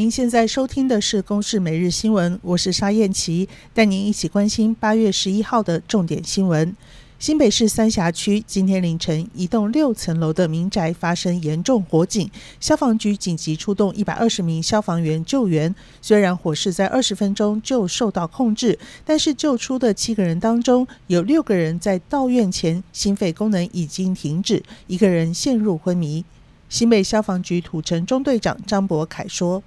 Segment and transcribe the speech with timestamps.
[0.00, 6.74] 您现在收听的是《公视每日新闻》，我是沙燕琪，带您一起关心八月十一号的重点新闻。
[7.18, 15.74] 新北市三峡区今天凌晨，一栋六层楼的民宅发生严重火警，消防局紧急出动一百二十名消防员救援。
[16.00, 26.24] 虽然火势在二十分钟就受到控制，但是救出的七个人当中，有六个人在到院前心肺功能已经停止，一个人陷入昏迷。
[26.70, 29.62] 新北消防局土城中队长张博凯说：“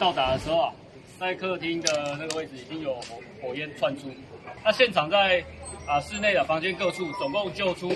[0.00, 0.72] 到达的时候啊，
[1.20, 4.08] 在客厅的那个位置已经有火火焰窜出，
[4.64, 5.44] 那现场在。”
[5.86, 7.90] 啊，室内的房间各处总共救出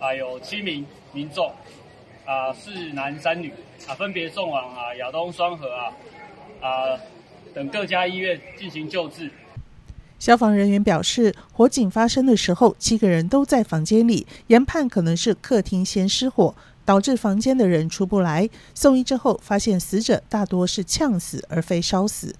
[0.00, 1.52] 啊有七名民众，
[2.24, 3.52] 啊四男三女
[3.86, 5.92] 啊分别送往啊亚东双和啊
[6.60, 6.98] 啊
[7.54, 9.30] 等各家医院进行救治。
[10.18, 16.56] 消防人员表示，火警发生的时候，七个人都在房间里，研判可能是客厅先失火，
[16.88, 18.48] 导致房间的人出不来。
[18.74, 22.34] 送医之后，发现死者大多是呛死而非烧死。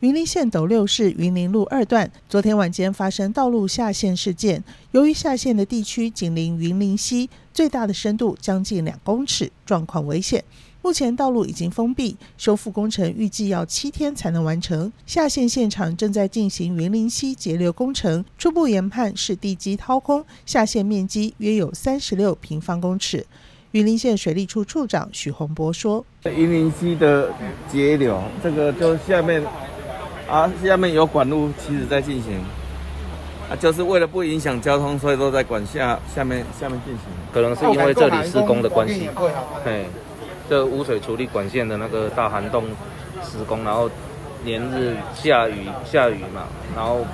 [0.00, 10.42] 云林县斗六市云林路二段昨天晚间发生道路下陷事件，由于下陷的地区紧邻云林溪，最大的深度将近两公尺，状况危险。
[10.82, 14.92] 目前道路已经封闭，修复工程预计要七天才能完成。
[15.06, 23.24] 下陷现场正在进行云林溪截流工程，初步研判是地基掏空，下陷面积约有三十六平方公尺。
[23.72, 27.30] 云林县水利处处长许宏博说：“云林溪的
[27.68, 29.42] 截流，这个就下面。”
[30.30, 32.38] 啊，下面有管路，其实在进行，
[33.50, 37.02] 啊，就是为了不影响交通，所以都在管下下面下面进行。
[37.32, 39.10] 可能是因为这里施工的关系，
[39.64, 39.86] 嘿，
[40.48, 42.62] 这污水处理管线的那个大涵洞
[43.24, 43.90] 施工，然后
[44.44, 46.44] 连日下雨下雨嘛，
[46.76, 47.04] 然后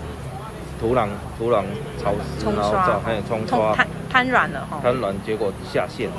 [0.78, 1.64] 土壤土壤
[1.98, 6.10] 潮湿，然后造还有冲刷瘫瘫软了哈，瘫软结果下陷。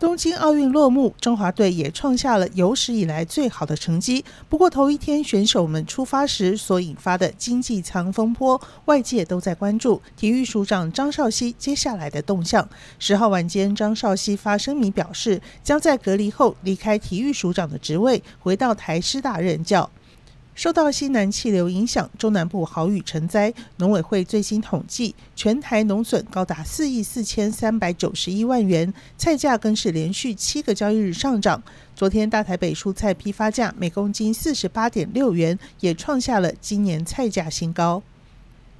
[0.00, 4.24] 东京奥运落幕，中华队也创下了有史以来最好的成绩。
[4.48, 12.68] 不过，头一天选手们出发时所引发的经济舱风波，外界都在关注体育署长张少熙接下来的动向。
[13.00, 19.90] 十号晚间，张少熙发声明表示，将在隔离后离开体育署长的职位，回到台师大任教。
[20.58, 23.54] 受到西南气流影响，中南部豪雨成灾。
[23.76, 31.62] 农委会最新统计，全台农损高达四亿四千三百九十一万元，菜价更是连续七个交易日上涨。
[31.94, 38.02] 昨天大台北蔬菜批发价每公斤四十八点六元，也创下了今年菜价新高。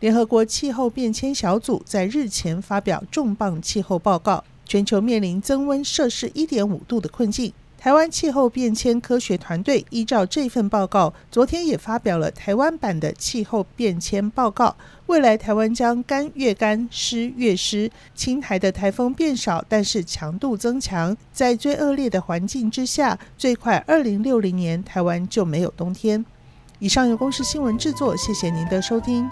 [0.01, 7.53] 联合国气候变迁小组在日前发表重磅气候报告，全球面临增温摄氏一点五度的困境。
[7.81, 14.77] 台湾气候变迁科学团队依照这份报告，昨天也发表了台湾版的气候变迁报告。
[15.07, 17.89] 未来台湾将干越干，湿越湿。
[18.17, 21.17] 青台的台风变少，但是强度增强。
[21.33, 26.25] 在最恶劣的环境之下，最快二零六零年台湾就没有冬天。
[26.81, 29.31] 以上由公视新闻制作，谢谢您的收听。